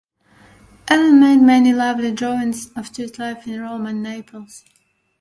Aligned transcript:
Allan 0.89 1.19
made 1.19 1.41
many 1.43 1.71
lively 1.73 2.11
drawings 2.11 2.71
of 2.75 2.87
street 2.87 3.19
life 3.19 3.45
in 3.45 3.61
Rome 3.61 3.85
and 3.85 4.01
Naples. 4.01 4.63